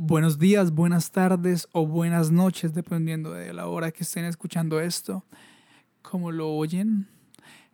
buenos 0.00 0.38
días, 0.38 0.70
buenas 0.70 1.10
tardes 1.10 1.66
o 1.72 1.84
buenas 1.84 2.30
noches, 2.30 2.72
dependiendo 2.72 3.32
de 3.32 3.52
la 3.52 3.66
hora 3.66 3.90
que 3.90 4.04
estén 4.04 4.24
escuchando 4.26 4.78
esto. 4.80 5.24
Como 6.02 6.30
lo 6.30 6.50
oyen, 6.50 7.08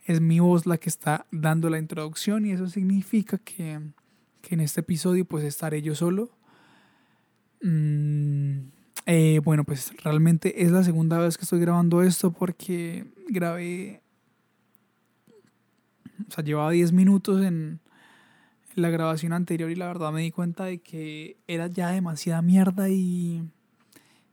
es 0.06 0.22
mi 0.22 0.40
voz 0.40 0.64
la 0.64 0.78
que 0.78 0.88
está 0.88 1.26
dando 1.30 1.68
la 1.68 1.78
introducción 1.78 2.46
y 2.46 2.52
eso 2.52 2.66
significa 2.66 3.36
que, 3.36 3.78
en 4.48 4.60
este 4.60 4.80
episodio 4.80 5.26
pues 5.26 5.44
estaré 5.44 5.82
yo 5.82 5.94
solo. 5.94 6.30
Mm, 7.60 8.68
eh, 9.04 9.40
bueno, 9.44 9.64
pues 9.64 9.92
realmente 10.02 10.62
es 10.62 10.70
la 10.70 10.82
segunda 10.82 11.18
vez 11.18 11.36
que 11.36 11.42
estoy 11.42 11.60
grabando 11.60 12.02
esto 12.02 12.32
porque 12.32 13.04
grabé, 13.28 14.00
o 16.26 16.30
sea, 16.30 16.42
llevaba 16.42 16.70
10 16.70 16.90
minutos 16.92 17.44
en, 17.44 17.80
la 18.74 18.90
grabación 18.90 19.32
anterior 19.32 19.70
y 19.70 19.76
la 19.76 19.86
verdad 19.86 20.12
me 20.12 20.22
di 20.22 20.30
cuenta 20.30 20.64
de 20.64 20.78
que 20.78 21.36
era 21.46 21.66
ya 21.68 21.90
demasiada 21.90 22.42
mierda 22.42 22.88
y, 22.88 23.48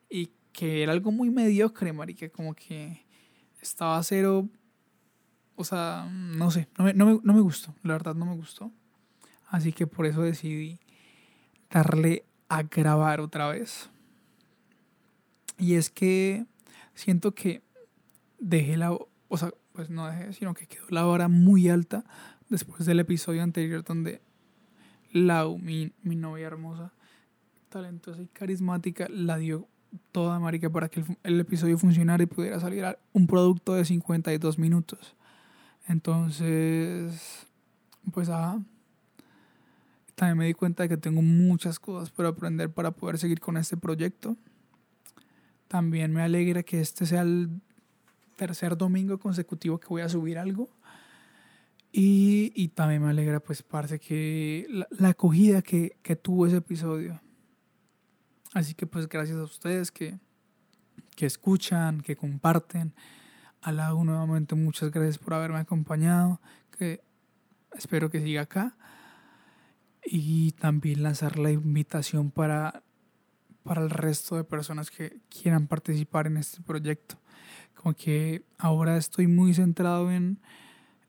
y 0.09 0.31
que 0.51 0.83
era 0.83 0.91
algo 0.91 1.11
muy 1.11 1.29
mediocre, 1.29 1.93
marica, 1.93 2.29
como 2.29 2.53
que 2.53 3.05
estaba 3.61 4.01
cero, 4.03 4.49
o 5.55 5.63
sea, 5.63 6.09
no 6.11 6.49
sé, 6.51 6.67
no 6.77 6.85
me, 6.85 6.93
no 6.93 7.33
me 7.33 7.41
gustó, 7.41 7.75
la 7.83 7.93
verdad 7.93 8.15
no 8.15 8.25
me 8.25 8.35
gustó. 8.35 8.71
Así 9.47 9.73
que 9.73 9.85
por 9.85 10.05
eso 10.05 10.21
decidí 10.21 10.79
darle 11.69 12.25
a 12.47 12.63
grabar 12.63 13.19
otra 13.19 13.49
vez. 13.49 13.89
Y 15.57 15.75
es 15.75 15.89
que 15.89 16.45
siento 16.95 17.35
que 17.35 17.61
dejé 18.39 18.77
la, 18.77 18.91
o 18.91 19.37
sea, 19.37 19.53
pues 19.73 19.89
no 19.89 20.07
dejé, 20.07 20.33
sino 20.33 20.53
que 20.53 20.67
quedó 20.67 20.85
la 20.89 21.05
hora 21.05 21.27
muy 21.27 21.69
alta 21.69 22.03
después 22.49 22.85
del 22.85 22.99
episodio 22.99 23.43
anterior 23.43 23.83
donde 23.83 24.21
Lau, 25.11 25.57
mi, 25.57 25.91
mi 26.03 26.15
novia 26.15 26.47
hermosa, 26.47 26.93
talentosa 27.69 28.21
y 28.21 28.27
carismática, 28.27 29.07
la 29.09 29.37
dio 29.37 29.67
toda 30.11 30.39
marica 30.39 30.69
para 30.69 30.89
que 30.89 31.03
el, 31.23 31.39
episodio 31.39 31.77
funcionara 31.77 32.23
y 32.23 32.27
pudiera 32.27 32.59
salir 32.59 32.85
un 33.13 33.27
producto 33.27 33.73
de 33.73 33.85
52 33.85 34.57
minutos. 34.57 35.15
Entonces, 35.87 37.45
pues 38.13 38.29
ah, 38.29 38.59
también 40.15 40.37
me 40.37 40.45
di 40.45 40.53
cuenta 40.53 40.83
de 40.83 40.89
que 40.89 40.97
tengo 40.97 41.21
muchas 41.21 41.79
cosas 41.79 42.09
por 42.09 42.25
aprender 42.25 42.71
para 42.71 42.91
poder 42.91 43.17
seguir 43.17 43.39
con 43.39 43.57
este 43.57 43.77
proyecto. 43.77 44.37
También 45.67 46.13
me 46.13 46.21
alegra 46.21 46.63
que 46.63 46.79
este 46.79 47.05
sea 47.05 47.21
el 47.21 47.49
tercer 48.35 48.77
domingo 48.77 49.17
consecutivo 49.17 49.79
que 49.79 49.87
voy 49.87 50.01
a 50.01 50.09
subir 50.09 50.37
algo. 50.37 50.69
Y, 51.91 52.53
y 52.55 52.69
también 52.69 53.03
me 53.03 53.09
alegra, 53.09 53.41
pues, 53.41 53.63
parce, 53.63 53.99
que 53.99 54.65
la, 54.69 55.09
acogida 55.09 55.61
que, 55.61 55.97
que, 56.01 56.15
tuvo 56.15 56.47
ese 56.47 56.57
episodio. 56.57 57.19
Así 58.53 58.73
que, 58.73 58.87
pues, 58.87 59.09
gracias 59.09 59.37
a 59.37 59.43
ustedes 59.43 59.91
que, 59.91 60.17
que 61.15 61.25
escuchan, 61.25 62.01
que 62.01 62.15
comparten. 62.15 62.93
A 63.61 63.71
la 63.71 63.89
nuevamente 63.89 64.55
muchas 64.55 64.89
gracias 64.89 65.17
por 65.17 65.33
haberme 65.33 65.59
acompañado. 65.59 66.41
Que 66.77 67.03
espero 67.73 68.09
que 68.09 68.21
siga 68.21 68.43
acá. 68.43 68.77
Y 70.05 70.53
también 70.53 71.03
lanzar 71.03 71.37
la 71.37 71.51
invitación 71.51 72.31
para, 72.31 72.83
para 73.63 73.81
el 73.81 73.89
resto 73.89 74.37
de 74.37 74.45
personas 74.45 74.89
que 74.89 75.19
quieran 75.29 75.67
participar 75.67 76.25
en 76.27 76.37
este 76.37 76.61
proyecto. 76.61 77.19
Como 77.75 77.93
que 77.95 78.45
ahora 78.57 78.95
estoy 78.97 79.27
muy 79.27 79.53
centrado 79.53 80.09
en 80.11 80.39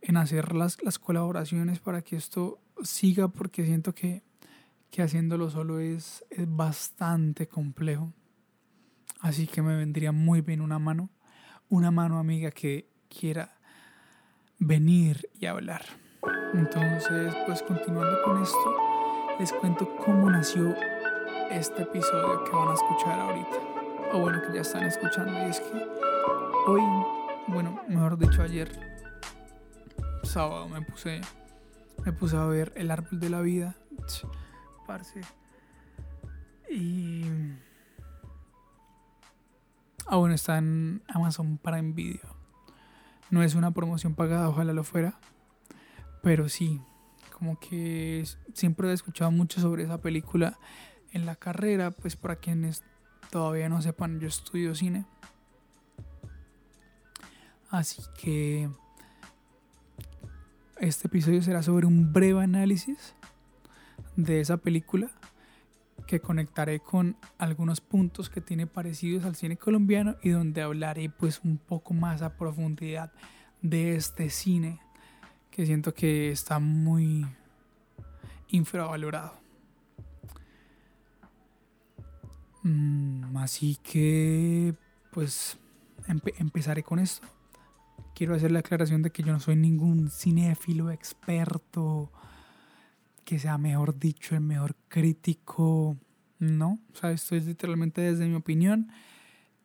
en 0.02 0.16
hacer 0.16 0.54
las, 0.54 0.82
las 0.82 0.98
colaboraciones 0.98 1.78
para 1.78 2.02
que 2.02 2.16
esto 2.16 2.60
siga 2.82 3.28
porque 3.28 3.64
siento 3.64 3.94
que, 3.94 4.22
haciéndolo 4.98 5.48
solo 5.48 5.78
es, 5.78 6.24
es 6.30 6.46
bastante 6.54 7.46
complejo. 7.48 8.12
Así 9.20 9.46
que 9.46 9.62
me 9.62 9.76
vendría 9.76 10.12
muy 10.12 10.40
bien 10.40 10.60
una 10.60 10.78
mano, 10.78 11.08
una 11.68 11.90
mano 11.90 12.18
amiga 12.18 12.50
que 12.50 12.88
quiera 13.08 13.56
venir 14.58 15.28
y 15.38 15.46
hablar. 15.46 15.82
Entonces, 16.52 17.34
pues 17.46 17.62
continuando 17.62 18.22
con 18.24 18.42
esto, 18.42 18.76
les 19.38 19.52
cuento 19.52 19.88
cómo 20.04 20.28
nació 20.28 20.74
este 21.50 21.82
episodio 21.82 22.44
que 22.44 22.50
van 22.50 22.68
a 22.68 22.74
escuchar 22.74 23.20
ahorita. 23.20 24.12
O 24.12 24.20
bueno, 24.20 24.42
que 24.42 24.54
ya 24.54 24.60
están 24.60 24.84
escuchando. 24.84 25.32
Y 25.32 25.50
es 25.50 25.60
que 25.60 25.86
hoy, 26.66 26.82
bueno, 27.46 27.80
mejor 27.88 28.18
dicho 28.18 28.42
ayer, 28.42 28.91
sábado 30.32 30.66
me 30.66 30.80
puse, 30.80 31.20
me 32.06 32.12
puse 32.12 32.36
a 32.36 32.46
ver 32.46 32.72
El 32.74 32.90
Árbol 32.90 33.20
de 33.20 33.28
la 33.28 33.42
Vida. 33.42 33.76
Parce. 34.86 35.20
Y. 36.70 37.24
Aún 40.06 40.32
está 40.32 40.56
en 40.56 41.02
Amazon 41.08 41.58
para 41.58 41.82
Video. 41.82 42.34
No 43.28 43.42
es 43.42 43.54
una 43.54 43.72
promoción 43.72 44.14
pagada, 44.14 44.48
ojalá 44.48 44.72
lo 44.72 44.84
fuera. 44.84 45.18
Pero 46.22 46.48
sí, 46.48 46.80
como 47.36 47.60
que 47.60 48.26
siempre 48.54 48.88
he 48.88 48.94
escuchado 48.94 49.30
mucho 49.30 49.60
sobre 49.60 49.84
esa 49.84 50.00
película 50.00 50.58
en 51.12 51.26
la 51.26 51.36
carrera. 51.36 51.90
Pues 51.90 52.16
para 52.16 52.36
quienes 52.36 52.82
todavía 53.30 53.68
no 53.68 53.82
sepan, 53.82 54.18
yo 54.18 54.28
estudio 54.28 54.74
cine. 54.74 55.04
Así 57.70 58.02
que 58.18 58.70
este 60.82 61.06
episodio 61.06 61.40
será 61.42 61.62
sobre 61.62 61.86
un 61.86 62.12
breve 62.12 62.42
análisis 62.42 63.14
de 64.16 64.40
esa 64.40 64.56
película 64.56 65.12
que 66.08 66.18
conectaré 66.18 66.80
con 66.80 67.16
algunos 67.38 67.80
puntos 67.80 68.28
que 68.28 68.40
tiene 68.40 68.66
parecidos 68.66 69.24
al 69.24 69.36
cine 69.36 69.56
colombiano 69.56 70.16
y 70.24 70.30
donde 70.30 70.60
hablaré 70.60 71.08
pues 71.08 71.40
un 71.44 71.56
poco 71.56 71.94
más 71.94 72.20
a 72.20 72.36
profundidad 72.36 73.12
de 73.60 73.94
este 73.94 74.28
cine 74.28 74.80
que 75.52 75.66
siento 75.66 75.94
que 75.94 76.32
está 76.32 76.58
muy 76.58 77.28
infravalorado. 78.48 79.34
Mm, 82.64 83.36
así 83.36 83.78
que 83.84 84.74
pues 85.12 85.58
empezaré 86.08 86.82
con 86.82 86.98
esto 86.98 87.28
quiero 88.14 88.34
hacer 88.34 88.52
la 88.52 88.60
aclaración 88.60 89.02
de 89.02 89.10
que 89.10 89.22
yo 89.22 89.32
no 89.32 89.40
soy 89.40 89.56
ningún 89.56 90.10
cinéfilo 90.10 90.90
experto, 90.90 92.12
que 93.24 93.38
sea 93.38 93.58
mejor 93.58 93.98
dicho, 93.98 94.34
el 94.34 94.42
mejor 94.42 94.76
crítico. 94.88 95.96
No, 96.38 96.80
o 96.92 96.96
sea, 96.96 97.12
esto 97.12 97.36
es 97.36 97.46
literalmente 97.46 98.00
desde 98.00 98.26
mi 98.26 98.34
opinión. 98.34 98.90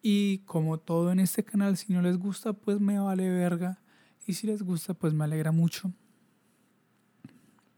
Y 0.01 0.39
como 0.39 0.79
todo 0.79 1.11
en 1.11 1.19
este 1.19 1.43
canal, 1.43 1.75
si 1.75 1.91
no 1.91 2.01
les 2.01 2.17
gusta, 2.17 2.53
pues 2.53 2.79
me 2.79 2.99
vale 2.99 3.29
verga. 3.29 3.79
Y 4.25 4.33
si 4.33 4.47
les 4.47 4.61
gusta, 4.61 4.93
pues 4.93 5.13
me 5.13 5.23
alegra 5.23 5.51
mucho. 5.51 5.91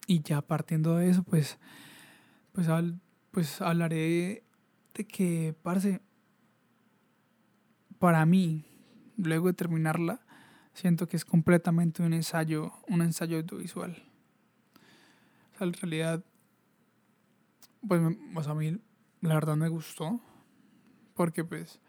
Y 0.06 0.22
ya 0.22 0.42
partiendo 0.42 0.98
de 0.98 1.10
eso, 1.10 1.24
pues, 1.24 1.60
pues, 2.52 2.68
pues 3.32 3.62
hablaré 3.62 4.44
de 4.94 5.08
que, 5.08 5.56
parce, 5.62 6.02
para 8.00 8.26
mí, 8.26 8.66
luego 9.18 9.48
de 9.48 9.54
terminarla, 9.54 10.26
siento 10.80 11.08
que 11.08 11.18
es 11.18 11.26
completamente 11.26 12.02
un 12.02 12.14
ensayo, 12.14 12.72
un 12.88 13.02
ensayo 13.02 13.38
audiovisual. 13.38 13.92
O 15.54 15.58
sea, 15.58 15.68
en 15.68 15.74
realidad, 15.74 16.24
pues 17.86 18.48
a 18.48 18.56
mí 18.56 18.78
la 19.22 19.34
verdad 19.34 19.58
me 19.58 19.68
gustó, 19.68 20.22
porque 21.16 21.44
pues 21.44 21.82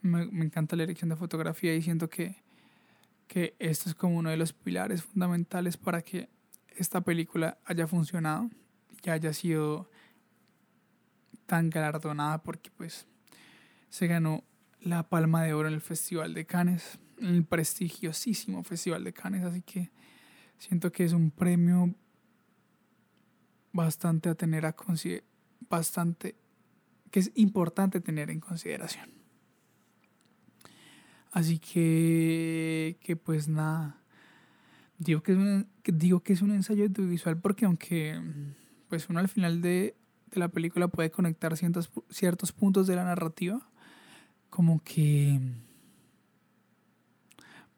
me, 0.00 0.22
encanta 0.22 0.74
la 0.74 0.84
dirección 0.84 1.10
de 1.10 1.16
fotografía 1.16 1.74
y 1.74 1.82
siento 1.82 2.08
que, 2.08 2.42
que 3.26 3.54
esto 3.58 3.90
es 3.90 3.94
como 3.94 4.16
uno 4.16 4.30
de 4.30 4.38
los 4.38 4.54
pilares 4.54 5.02
fundamentales 5.02 5.76
para 5.76 6.00
que 6.00 6.30
esta 6.76 7.02
película 7.02 7.58
haya 7.66 7.86
funcionado 7.86 8.48
y 9.04 9.10
haya 9.10 9.34
sido 9.34 9.90
tan 11.44 11.68
galardonada 11.68 12.42
porque 12.42 12.70
pues 12.70 13.06
se 13.90 14.06
ganó 14.06 14.44
la 14.80 15.02
palma 15.10 15.42
de 15.42 15.52
oro 15.52 15.68
en 15.68 15.74
el 15.74 15.82
Festival 15.82 16.32
de 16.32 16.46
Cannes 16.46 16.98
el 17.20 17.44
prestigiosísimo 17.44 18.62
Festival 18.64 19.04
de 19.04 19.12
Cannes, 19.12 19.44
así 19.44 19.62
que 19.62 19.90
siento 20.58 20.92
que 20.92 21.04
es 21.04 21.12
un 21.12 21.30
premio 21.30 21.94
bastante 23.72 24.28
a 24.28 24.34
tener 24.34 24.66
a 24.66 24.74
bastante 25.68 26.34
que 27.10 27.20
es 27.20 27.32
importante 27.34 28.00
tener 28.00 28.30
en 28.30 28.40
consideración. 28.40 29.10
Así 31.32 31.58
que 31.58 32.98
que 33.00 33.16
pues 33.16 33.48
nada, 33.48 34.00
digo 34.98 35.22
que 35.22 35.32
es 35.32 35.38
un, 35.38 35.68
digo 35.84 36.20
que 36.20 36.32
es 36.32 36.42
un 36.42 36.52
ensayo 36.52 36.84
audiovisual 36.84 37.38
porque 37.38 37.66
aunque 37.66 38.20
pues 38.88 39.08
uno 39.08 39.20
al 39.20 39.28
final 39.28 39.62
de, 39.62 39.96
de 40.30 40.40
la 40.40 40.48
película 40.48 40.88
puede 40.88 41.10
conectar 41.10 41.56
ciertos, 41.56 41.90
ciertos 42.10 42.52
puntos 42.52 42.86
de 42.86 42.96
la 42.96 43.04
narrativa, 43.04 43.68
como 44.50 44.82
que 44.82 45.40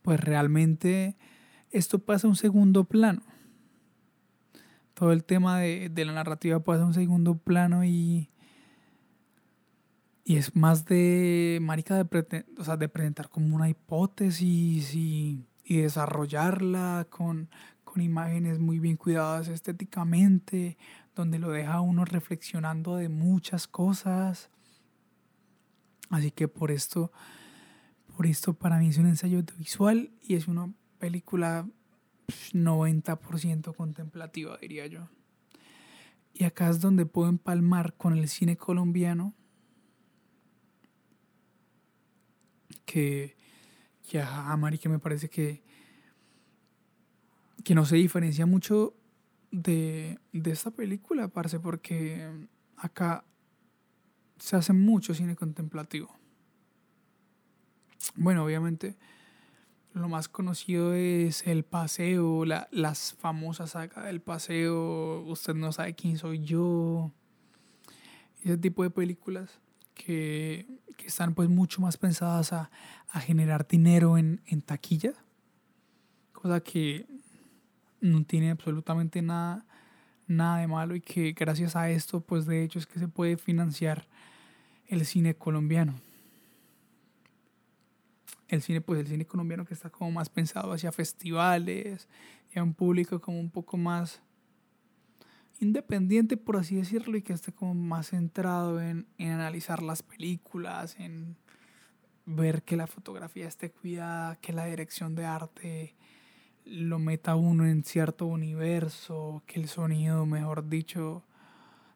pues 0.02 0.20
realmente 0.20 1.16
esto 1.70 2.00
pasa 2.00 2.26
a 2.26 2.30
un 2.30 2.36
segundo 2.36 2.84
plano. 2.84 3.22
Todo 4.94 5.12
el 5.12 5.24
tema 5.24 5.58
de, 5.58 5.90
la 6.04 6.12
narrativa 6.12 6.60
pasa 6.60 6.82
a 6.82 6.86
un 6.86 6.94
segundo 6.94 7.36
plano 7.38 7.84
y, 7.84 8.30
y 10.24 10.36
es 10.36 10.54
más 10.54 10.84
de, 10.84 11.58
marica, 11.62 11.96
de, 11.96 12.44
o 12.58 12.64
sea, 12.64 12.76
de 12.76 12.88
presentar 12.88 13.30
como 13.30 13.56
una 13.56 13.68
hipótesis 13.68 14.94
y, 14.94 15.46
y 15.64 15.78
desarrollarla 15.78 17.06
con, 17.08 17.48
con 17.84 18.02
imágenes 18.02 18.58
muy 18.58 18.78
bien 18.78 18.96
cuidadas 18.96 19.48
estéticamente, 19.48 20.76
donde 21.14 21.38
lo 21.38 21.50
deja 21.50 21.80
uno 21.80 22.04
reflexionando 22.04 22.96
de 22.96 23.08
muchas 23.08 23.66
cosas. 23.66 24.50
Así 26.10 26.30
que 26.30 26.48
por 26.48 26.70
esto, 26.70 27.12
por 28.12 28.26
esto 28.26 28.54
para 28.54 28.78
mí 28.78 28.88
es 28.88 28.98
un 28.98 29.06
ensayo 29.06 29.38
audiovisual 29.38 30.10
y 30.22 30.34
es 30.34 30.48
una 30.48 30.72
película 30.98 31.66
90% 32.52 33.74
contemplativa, 33.74 34.56
diría 34.58 34.86
yo. 34.86 35.08
Y 36.34 36.44
acá 36.44 36.70
es 36.70 36.80
donde 36.80 37.06
puedo 37.06 37.28
empalmar 37.28 37.94
con 37.94 38.16
el 38.16 38.28
cine 38.28 38.56
colombiano, 38.56 39.34
que 42.84 43.36
ya, 44.10 44.56
Mari, 44.56 44.78
que 44.78 44.88
me 44.88 44.98
parece 44.98 45.28
que, 45.28 45.62
que 47.64 47.74
no 47.74 47.84
se 47.84 47.96
diferencia 47.96 48.46
mucho 48.46 48.94
de, 49.50 50.18
de 50.32 50.50
esta 50.50 50.70
película, 50.70 51.28
parce, 51.28 51.58
porque 51.60 52.48
acá 52.76 53.24
se 54.38 54.56
hace 54.56 54.72
mucho 54.72 55.14
cine 55.14 55.36
contemplativo. 55.36 56.21
Bueno, 58.16 58.44
obviamente 58.44 58.96
lo 59.94 60.08
más 60.08 60.28
conocido 60.28 60.94
es 60.94 61.46
El 61.46 61.64
Paseo, 61.64 62.44
la, 62.44 62.68
las 62.70 63.14
famosas 63.14 63.70
sagas 63.70 64.04
del 64.04 64.20
Paseo, 64.20 65.22
Usted 65.26 65.54
no 65.54 65.70
sabe 65.72 65.94
quién 65.94 66.16
soy 66.16 66.42
yo, 66.42 67.12
ese 68.42 68.56
tipo 68.56 68.82
de 68.82 68.90
películas 68.90 69.60
que, 69.94 70.66
que 70.96 71.06
están 71.06 71.34
pues 71.34 71.48
mucho 71.48 71.80
más 71.82 71.96
pensadas 71.96 72.52
a, 72.52 72.70
a 73.10 73.20
generar 73.20 73.66
dinero 73.68 74.16
en, 74.16 74.40
en 74.46 74.62
taquilla, 74.62 75.12
cosa 76.32 76.60
que 76.60 77.06
no 78.00 78.24
tiene 78.24 78.50
absolutamente 78.50 79.20
nada, 79.22 79.64
nada 80.26 80.58
de 80.58 80.66
malo 80.68 80.96
y 80.96 81.00
que 81.00 81.32
gracias 81.32 81.76
a 81.76 81.90
esto 81.90 82.20
pues 82.20 82.46
de 82.46 82.64
hecho 82.64 82.78
es 82.78 82.86
que 82.86 82.98
se 82.98 83.08
puede 83.08 83.36
financiar 83.36 84.06
el 84.86 85.04
cine 85.04 85.34
colombiano. 85.34 86.00
El 88.52 88.60
cine, 88.60 88.82
pues 88.82 89.00
el 89.00 89.06
cine 89.06 89.24
colombiano 89.24 89.64
que 89.64 89.72
está 89.72 89.88
como 89.88 90.10
más 90.10 90.28
pensado 90.28 90.74
hacia 90.74 90.92
festivales 90.92 92.06
y 92.54 92.58
a 92.58 92.62
un 92.62 92.74
público 92.74 93.18
como 93.18 93.40
un 93.40 93.50
poco 93.50 93.78
más 93.78 94.20
independiente, 95.58 96.36
por 96.36 96.58
así 96.58 96.76
decirlo, 96.76 97.16
y 97.16 97.22
que 97.22 97.32
esté 97.32 97.52
como 97.52 97.72
más 97.72 98.10
centrado 98.10 98.78
en, 98.82 99.06
en 99.16 99.30
analizar 99.30 99.82
las 99.82 100.02
películas, 100.02 100.96
en 100.98 101.38
ver 102.26 102.62
que 102.62 102.76
la 102.76 102.86
fotografía 102.86 103.48
esté 103.48 103.70
cuidada, 103.70 104.36
que 104.36 104.52
la 104.52 104.66
dirección 104.66 105.14
de 105.14 105.24
arte 105.24 105.96
lo 106.66 106.98
meta 106.98 107.36
uno 107.36 107.66
en 107.66 107.84
cierto 107.84 108.26
universo, 108.26 109.42
que 109.46 109.60
el 109.60 109.68
sonido, 109.68 110.26
mejor 110.26 110.68
dicho, 110.68 111.24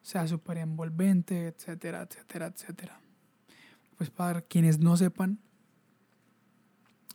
sea 0.01 0.27
súper 0.27 0.57
envolvente, 0.57 1.49
etcétera, 1.49 2.01
etcétera, 2.01 2.47
etcétera. 2.47 2.99
Pues 3.95 4.09
para 4.09 4.41
quienes 4.41 4.79
no 4.79 4.97
sepan, 4.97 5.37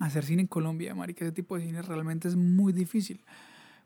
hacer 0.00 0.24
cine 0.24 0.42
en 0.42 0.48
Colombia, 0.48 0.94
marica, 0.94 1.24
ese 1.24 1.32
tipo 1.32 1.56
de 1.56 1.64
cine 1.64 1.82
realmente 1.82 2.28
es 2.28 2.36
muy 2.36 2.72
difícil. 2.72 3.20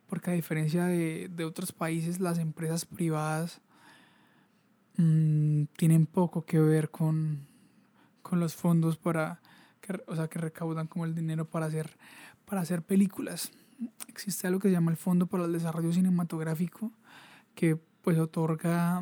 Porque 0.08 0.30
a 0.30 0.34
diferencia 0.34 0.84
de, 0.84 1.28
de 1.28 1.44
otros 1.44 1.72
países, 1.72 2.20
las 2.20 2.38
empresas 2.38 2.84
privadas 2.84 3.60
mmm, 4.96 5.64
tienen 5.76 6.06
poco 6.06 6.44
que 6.44 6.60
ver 6.60 6.90
con, 6.90 7.40
con 8.22 8.38
los 8.38 8.54
fondos 8.54 8.96
para, 8.96 9.40
que, 9.80 10.00
o 10.06 10.14
sea, 10.14 10.28
que 10.28 10.38
recaudan 10.38 10.86
como 10.86 11.04
el 11.06 11.14
dinero 11.14 11.44
para 11.44 11.66
hacer, 11.66 11.96
para 12.44 12.60
hacer 12.60 12.82
películas. 12.82 13.50
Existe 14.06 14.46
algo 14.46 14.60
que 14.60 14.68
se 14.68 14.72
llama 14.72 14.92
el 14.92 14.96
Fondo 14.96 15.26
para 15.26 15.44
el 15.44 15.52
Desarrollo 15.52 15.92
Cinematográfico, 15.92 16.92
que 17.54 17.76
pues 18.02 18.16
otorga 18.18 19.00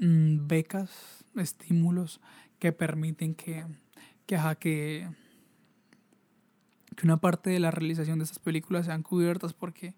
mmm, 0.00 0.46
becas, 0.48 1.24
estímulos 1.36 2.20
que 2.58 2.72
permiten 2.72 3.34
que, 3.34 3.66
que, 4.26 4.36
ajá, 4.36 4.54
que, 4.54 5.08
que 6.98 7.06
una 7.06 7.18
parte 7.18 7.50
de 7.50 7.60
la 7.60 7.70
realización 7.70 8.18
de 8.18 8.24
estas 8.24 8.40
películas 8.40 8.86
sean 8.86 9.04
cubiertas 9.04 9.52
porque 9.52 9.94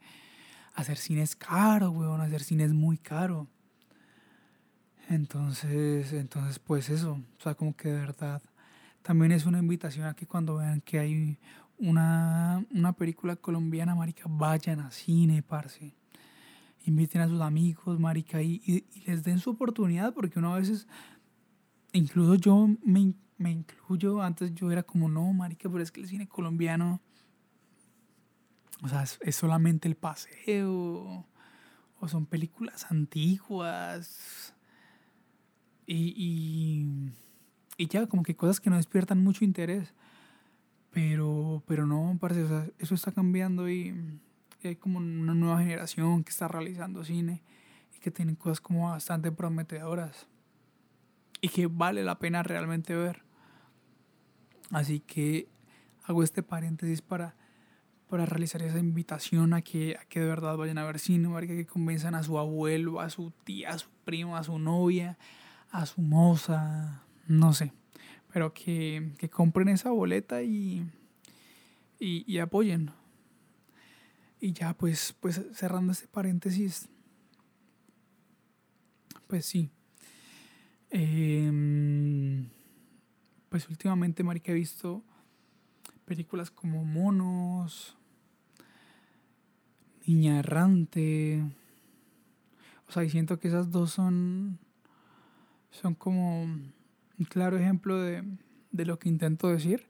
hacer 0.74 0.98
cine 0.98 1.22
es 1.22 1.34
caro, 1.34 1.90
weón, 1.90 2.20
hacer 2.20 2.42
cine 2.42 2.64
es 2.64 2.74
muy 2.74 2.98
caro. 2.98 3.48
Entonces, 5.08 6.12
entonces 6.12 6.58
pues 6.58 6.90
eso, 6.90 7.12
o 7.38 7.42
sea, 7.42 7.54
como 7.54 7.74
que 7.74 7.88
de 7.88 7.98
verdad 7.98 8.42
también 9.00 9.32
es 9.32 9.46
una 9.46 9.58
invitación 9.58 10.06
a 10.06 10.14
que 10.14 10.26
cuando 10.26 10.56
vean 10.56 10.82
que 10.82 10.98
hay 10.98 11.38
una, 11.78 12.66
una 12.70 12.92
película 12.92 13.34
colombiana, 13.34 13.94
marica, 13.94 14.24
vayan 14.28 14.80
a 14.80 14.90
cine, 14.90 15.42
parce 15.42 15.94
inviten 16.84 17.22
a 17.22 17.28
sus 17.28 17.40
amigos, 17.40 17.98
marica, 17.98 18.42
y, 18.42 18.60
y, 18.66 19.00
les 19.06 19.22
den 19.22 19.38
su 19.38 19.50
oportunidad, 19.50 20.12
porque 20.12 20.38
uno 20.38 20.54
a 20.54 20.58
veces, 20.58 20.86
incluso 21.92 22.34
yo 22.34 22.68
me, 22.84 23.14
me, 23.40 23.50
incluyo, 23.50 24.22
antes 24.22 24.54
yo 24.54 24.70
era 24.70 24.82
como, 24.82 25.08
no, 25.08 25.32
marica, 25.32 25.68
pero 25.70 25.82
es 25.82 25.90
que 25.90 26.00
el 26.00 26.08
cine 26.08 26.28
colombiano, 26.28 27.00
o 28.82 28.88
sea, 28.88 29.02
es, 29.02 29.36
solamente 29.36 29.88
el 29.88 29.96
paseo, 29.96 31.26
o 31.98 32.08
son 32.08 32.26
películas 32.26 32.86
antiguas, 32.90 34.54
y, 35.86 36.14
y, 36.16 37.12
y, 37.76 37.86
ya, 37.88 38.06
como 38.06 38.22
que 38.22 38.36
cosas 38.36 38.60
que 38.60 38.70
no 38.70 38.76
despiertan 38.76 39.24
mucho 39.24 39.44
interés. 39.44 39.92
Pero, 40.92 41.62
pero 41.66 41.86
no, 41.86 42.16
parece, 42.20 42.42
o 42.44 42.48
sea, 42.48 42.68
eso 42.78 42.94
está 42.94 43.12
cambiando 43.12 43.68
y 43.70 44.20
hay 44.62 44.76
como 44.76 44.98
una 44.98 45.34
nueva 45.34 45.60
generación 45.60 46.24
que 46.24 46.30
está 46.30 46.48
realizando 46.48 47.04
cine 47.04 47.42
y 47.96 48.00
que 48.00 48.10
tienen 48.10 48.34
cosas 48.34 48.60
como 48.60 48.90
bastante 48.90 49.32
prometedoras 49.32 50.26
y 51.40 51.48
que 51.48 51.66
vale 51.66 52.04
la 52.04 52.18
pena 52.18 52.42
realmente 52.42 52.94
ver. 52.94 53.22
Así 54.70 55.00
que 55.00 55.48
hago 56.04 56.22
este 56.22 56.42
paréntesis 56.42 57.02
para, 57.02 57.34
para 58.08 58.26
realizar 58.26 58.62
esa 58.62 58.78
invitación 58.78 59.52
a 59.52 59.62
que, 59.62 59.96
a 59.96 60.04
que 60.04 60.20
de 60.20 60.26
verdad 60.26 60.56
vayan 60.56 60.78
a 60.78 60.84
ver 60.84 60.98
cine, 60.98 61.28
para 61.28 61.46
que 61.46 61.66
convenzan 61.66 62.14
a 62.14 62.22
su 62.22 62.38
abuelo, 62.38 63.00
a 63.00 63.10
su 63.10 63.32
tía, 63.44 63.70
a 63.70 63.78
su 63.78 63.88
primo, 64.04 64.36
a 64.36 64.44
su 64.44 64.58
novia, 64.58 65.18
a 65.70 65.86
su 65.86 66.00
moza, 66.00 67.04
no 67.26 67.52
sé, 67.52 67.72
pero 68.32 68.52
que, 68.54 69.12
que 69.18 69.28
compren 69.28 69.68
esa 69.68 69.90
boleta 69.90 70.42
y, 70.42 70.86
y, 71.98 72.24
y 72.32 72.38
apoyen. 72.38 72.92
Y 74.40 74.52
ya 74.52 74.72
pues, 74.72 75.14
pues 75.20 75.40
cerrando 75.52 75.92
este 75.92 76.06
paréntesis, 76.06 76.88
pues 79.26 79.44
sí. 79.44 79.70
Eh, 80.90 82.48
pues 83.50 83.68
últimamente, 83.68 84.24
Marica, 84.24 84.52
he 84.52 84.54
visto 84.54 85.04
películas 86.06 86.50
como 86.50 86.84
Monos, 86.84 87.98
Niña 90.06 90.38
Errante. 90.38 91.44
O 92.88 92.92
sea, 92.92 93.04
y 93.04 93.10
siento 93.10 93.38
que 93.38 93.48
esas 93.48 93.70
dos 93.70 93.90
son, 93.90 94.58
son 95.70 95.94
como 95.94 96.44
un 96.44 97.24
claro 97.28 97.58
ejemplo 97.58 97.98
de, 97.98 98.24
de 98.70 98.84
lo 98.86 98.98
que 98.98 99.10
intento 99.10 99.48
decir. 99.48 99.86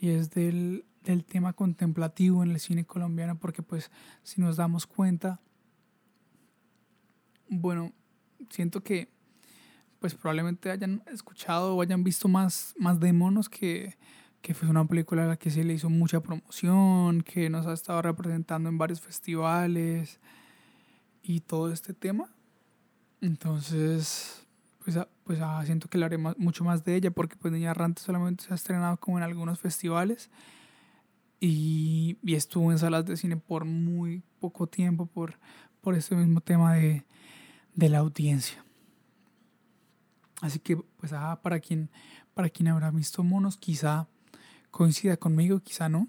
Y 0.00 0.08
es 0.08 0.30
del 0.30 0.84
del 1.04 1.24
tema 1.24 1.52
contemplativo 1.52 2.42
en 2.42 2.50
el 2.50 2.60
cine 2.60 2.84
colombiano, 2.84 3.38
porque 3.38 3.62
pues 3.62 3.90
si 4.22 4.40
nos 4.40 4.56
damos 4.56 4.86
cuenta, 4.86 5.40
bueno, 7.48 7.92
siento 8.50 8.82
que 8.82 9.08
pues 10.02 10.16
probablemente 10.16 10.68
hayan 10.68 11.00
escuchado 11.06 11.76
o 11.76 11.80
hayan 11.80 12.02
visto 12.02 12.26
más, 12.26 12.74
más 12.76 12.98
de 12.98 13.12
Monos 13.12 13.48
que, 13.48 13.96
que 14.40 14.52
fue 14.52 14.68
una 14.68 14.84
película 14.84 15.22
a 15.22 15.26
la 15.28 15.36
que 15.36 15.48
se 15.48 15.62
le 15.62 15.74
hizo 15.74 15.88
mucha 15.88 16.20
promoción, 16.20 17.22
que 17.22 17.48
nos 17.48 17.68
ha 17.68 17.72
estado 17.72 18.02
representando 18.02 18.68
en 18.68 18.78
varios 18.78 19.00
festivales 19.00 20.18
y 21.22 21.38
todo 21.38 21.72
este 21.72 21.94
tema. 21.94 22.28
Entonces, 23.20 24.44
pues, 24.84 24.98
pues 25.22 25.38
ah, 25.40 25.62
siento 25.64 25.86
que 25.86 25.98
hablaré 25.98 26.18
más, 26.18 26.36
mucho 26.36 26.64
más 26.64 26.84
de 26.84 26.96
ella 26.96 27.12
porque 27.12 27.36
pues 27.36 27.52
Niña 27.52 27.70
Errante 27.70 28.02
solamente 28.02 28.42
se 28.42 28.52
ha 28.52 28.56
estrenado 28.56 28.96
como 28.96 29.18
en 29.18 29.22
algunos 29.22 29.60
festivales 29.60 30.30
y, 31.38 32.18
y, 32.24 32.34
estuvo 32.34 32.72
en 32.72 32.78
salas 32.78 33.06
de 33.06 33.16
cine 33.16 33.36
por 33.36 33.66
muy 33.66 34.24
poco 34.40 34.66
tiempo 34.66 35.06
por, 35.06 35.38
por 35.80 35.94
este 35.94 36.16
mismo 36.16 36.40
tema 36.40 36.74
de, 36.74 37.04
de 37.76 37.88
la 37.88 37.98
audiencia. 37.98 38.64
Así 40.42 40.58
que, 40.58 40.76
pues, 40.76 41.12
para, 41.40 41.60
quien, 41.60 41.88
para 42.34 42.50
quien 42.50 42.66
habrá 42.66 42.90
visto 42.90 43.22
monos, 43.22 43.56
quizá 43.56 44.08
coincida 44.72 45.16
conmigo, 45.16 45.60
quizá 45.60 45.88
no. 45.88 46.08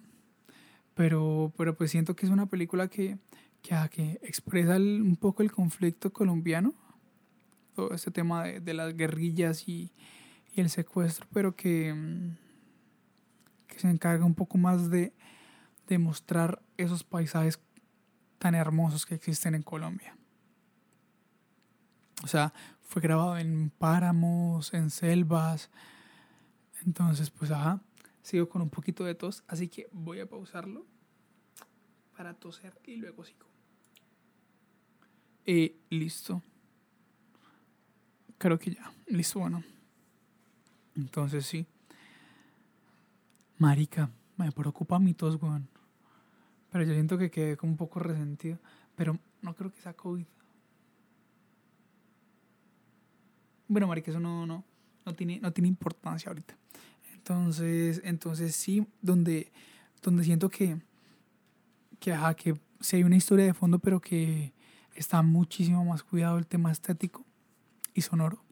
Pero, 0.95 1.53
pero 1.55 1.77
pues 1.77 1.91
siento 1.91 2.15
que 2.15 2.25
es 2.25 2.31
una 2.31 2.47
película 2.47 2.87
que, 2.87 3.19
que, 3.61 3.75
que 3.91 4.19
expresa 4.23 4.77
un 4.77 5.17
poco 5.17 5.43
el 5.43 5.51
conflicto 5.51 6.11
colombiano. 6.11 6.73
Todo 7.75 7.93
este 7.93 8.09
tema 8.09 8.43
de, 8.43 8.59
de 8.59 8.73
las 8.73 8.97
guerrillas 8.97 9.67
y, 9.67 9.91
y 10.55 10.61
el 10.61 10.71
secuestro, 10.71 11.27
pero 11.31 11.55
que, 11.55 11.95
que 13.67 13.77
se 13.77 13.87
encarga 13.87 14.25
un 14.25 14.33
poco 14.35 14.57
más 14.57 14.89
de, 14.89 15.13
de 15.87 15.99
mostrar 15.99 16.59
esos 16.77 17.03
paisajes 17.03 17.59
tan 18.39 18.55
hermosos 18.55 19.05
que 19.05 19.13
existen 19.13 19.53
en 19.53 19.61
Colombia. 19.61 20.17
O 22.23 22.27
sea, 22.27 22.51
fue 22.93 23.01
grabado 23.01 23.39
en 23.39 23.71
páramos, 23.71 24.71
en 24.75 24.91
selvas. 24.91 25.71
Entonces, 26.85 27.31
pues 27.31 27.49
ajá, 27.49 27.81
sigo 28.21 28.47
con 28.47 28.61
un 28.61 28.69
poquito 28.69 29.03
de 29.03 29.15
tos, 29.15 29.43
así 29.47 29.67
que 29.67 29.89
voy 29.91 30.19
a 30.19 30.29
pausarlo 30.29 30.85
para 32.15 32.35
toser 32.35 32.79
y 32.83 32.97
luego 32.97 33.23
sigo. 33.23 33.47
Y 35.43 35.73
listo. 35.89 36.43
Creo 38.37 38.59
que 38.59 38.75
ya. 38.75 38.93
Listo, 39.07 39.39
bueno. 39.39 39.63
Entonces 40.95 41.47
sí. 41.47 41.65
Marica, 43.57 44.11
me 44.37 44.51
preocupa 44.51 44.99
mi 44.99 45.15
tos, 45.15 45.41
weón. 45.41 45.67
Pero 46.71 46.83
yo 46.83 46.93
siento 46.93 47.17
que 47.17 47.31
quedé 47.31 47.57
como 47.57 47.71
un 47.71 47.77
poco 47.77 47.99
resentido. 47.99 48.59
Pero 48.95 49.17
no 49.41 49.55
creo 49.55 49.71
que 49.71 49.81
sea 49.81 49.95
COVID. 49.95 50.27
Bueno, 53.67 53.87
marica, 53.87 54.11
eso 54.11 54.19
no, 54.19 54.45
no, 54.45 54.63
no, 55.05 55.13
tiene, 55.13 55.39
no 55.39 55.51
tiene 55.51 55.67
importancia 55.67 56.29
ahorita. 56.29 56.57
Entonces, 57.13 58.01
entonces 58.03 58.55
sí, 58.55 58.85
donde, 59.01 59.51
donde 60.01 60.23
siento 60.23 60.49
que, 60.49 60.81
que, 61.99 62.11
ajá, 62.11 62.33
que 62.33 62.59
sí 62.81 62.97
hay 62.97 63.03
una 63.03 63.15
historia 63.15 63.45
de 63.45 63.53
fondo, 63.53 63.79
pero 63.79 64.01
que 64.01 64.53
está 64.95 65.21
muchísimo 65.21 65.83
más 65.85 66.03
cuidado 66.03 66.37
el 66.37 66.47
tema 66.47 66.71
estético 66.71 67.25
y 67.93 68.01
sonoro. 68.01 68.43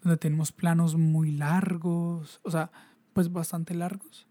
Donde 0.00 0.16
tenemos 0.16 0.52
planos 0.52 0.94
muy 0.94 1.32
largos, 1.32 2.40
o 2.44 2.50
sea, 2.50 2.70
pues 3.12 3.32
bastante 3.32 3.74
largos, 3.74 4.28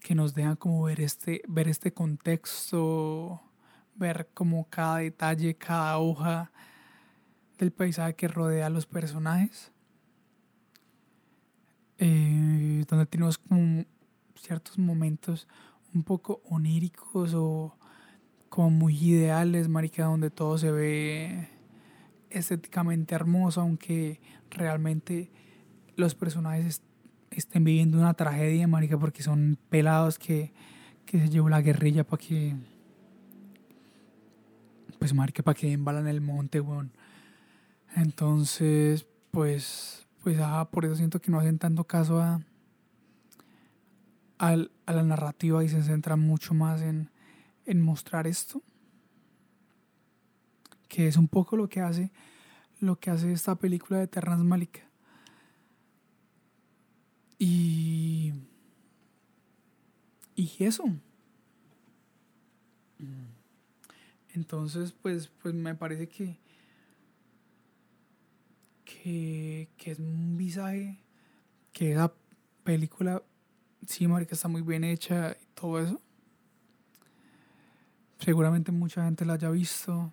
que 0.00 0.14
nos 0.14 0.32
dejan 0.34 0.54
como 0.54 0.84
ver 0.84 1.00
este, 1.00 1.42
ver 1.48 1.66
este 1.66 1.92
contexto, 1.92 3.42
ver 3.96 4.28
como 4.32 4.68
cada 4.68 4.98
detalle, 4.98 5.56
cada 5.56 5.98
hoja 5.98 6.52
del 7.58 7.70
paisaje 7.70 8.14
que 8.14 8.28
rodea 8.28 8.66
a 8.66 8.70
los 8.70 8.86
personajes. 8.86 9.72
Eh, 11.98 12.84
donde 12.88 13.06
tenemos 13.06 13.38
como 13.38 13.84
ciertos 14.34 14.78
momentos 14.78 15.46
un 15.94 16.02
poco 16.02 16.42
oníricos 16.44 17.32
o 17.34 17.76
como 18.48 18.70
muy 18.70 18.96
ideales, 18.96 19.68
marica, 19.68 20.04
donde 20.04 20.30
todo 20.30 20.58
se 20.58 20.70
ve 20.70 21.48
estéticamente 22.30 23.14
hermoso, 23.14 23.60
aunque 23.60 24.20
realmente 24.50 25.30
los 25.96 26.14
personajes 26.14 26.82
estén 27.30 27.64
viviendo 27.64 27.98
una 27.98 28.14
tragedia, 28.14 28.66
marica, 28.66 28.98
porque 28.98 29.22
son 29.22 29.58
pelados 29.70 30.18
que, 30.18 30.52
que 31.06 31.20
se 31.20 31.28
llevó 31.28 31.48
la 31.48 31.62
guerrilla 31.62 32.04
para 32.04 32.22
que 32.22 32.56
pues 34.98 35.14
marica, 35.14 35.42
para 35.42 35.58
que 35.58 35.72
embalan 35.72 36.06
el 36.06 36.20
monte, 36.20 36.60
weón. 36.60 36.92
Entonces, 37.96 39.06
pues, 39.30 40.06
pues, 40.22 40.38
ah, 40.40 40.68
por 40.70 40.84
eso 40.84 40.96
siento 40.96 41.20
que 41.20 41.30
no 41.30 41.38
hacen 41.38 41.58
tanto 41.58 41.84
caso 41.84 42.20
a, 42.20 42.40
a, 44.38 44.56
a 44.86 44.92
la 44.92 45.02
narrativa 45.02 45.62
y 45.64 45.68
se 45.68 45.82
centran 45.82 46.20
mucho 46.20 46.54
más 46.54 46.80
en, 46.82 47.10
en 47.66 47.80
mostrar 47.80 48.26
esto, 48.26 48.62
que 50.88 51.08
es 51.08 51.16
un 51.16 51.28
poco 51.28 51.56
lo 51.56 51.68
que 51.68 51.80
hace 51.80 52.10
lo 52.80 52.98
que 52.98 53.10
hace 53.10 53.32
esta 53.32 53.54
película 53.54 54.00
de 54.00 54.08
Terrence 54.08 54.42
Malick. 54.44 54.84
Y 57.38 58.32
y 60.34 60.50
eso. 60.64 60.84
Entonces, 64.34 64.92
pues 64.92 65.28
pues 65.40 65.54
me 65.54 65.74
parece 65.74 66.08
que 66.08 66.36
que, 69.02 69.68
es 69.84 69.98
un 69.98 70.36
visaje 70.36 70.98
que 71.72 71.92
esa 71.92 72.12
película 72.62 73.22
sí, 73.86 74.06
marica, 74.06 74.34
está 74.34 74.48
muy 74.48 74.62
bien 74.62 74.84
hecha 74.84 75.32
y 75.32 75.46
todo 75.54 75.80
eso 75.80 76.00
Seguramente 78.24 78.70
mucha 78.70 79.04
gente 79.04 79.24
la 79.24 79.32
haya 79.32 79.50
visto. 79.50 80.12